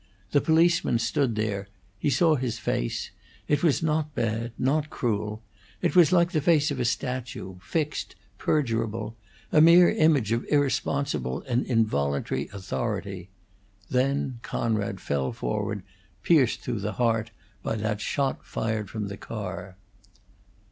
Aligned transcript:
The 0.31 0.41
policeman 0.41 0.97
stood 0.97 1.35
there; 1.35 1.67
he 1.99 2.09
saw 2.09 2.33
his 2.35 2.57
face: 2.57 3.11
it 3.47 3.61
was 3.61 3.83
not 3.83 4.15
bad, 4.15 4.51
not 4.57 4.89
cruel; 4.89 5.43
it 5.79 5.95
was 5.95 6.11
like 6.11 6.31
the 6.31 6.41
face 6.41 6.71
of 6.71 6.79
a 6.79 6.85
statue, 6.85 7.57
fixed, 7.61 8.15
perdurable 8.39 9.15
a 9.51 9.61
mere 9.61 9.91
image 9.91 10.31
of 10.31 10.43
irresponsible 10.49 11.43
and 11.43 11.63
involuntary 11.67 12.49
authority. 12.51 13.29
Then 13.91 14.39
Conrad 14.41 14.99
fell 14.99 15.33
forward, 15.33 15.83
pierced 16.23 16.61
through 16.61 16.79
the 16.79 16.93
heart 16.93 17.29
by 17.61 17.75
that 17.75 18.01
shot 18.01 18.43
fired 18.43 18.89
from 18.89 19.07
the 19.07 19.17
car. 19.17 19.77